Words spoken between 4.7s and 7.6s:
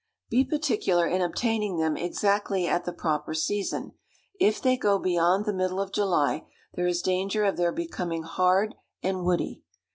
go beyond the middle of July, there is danger of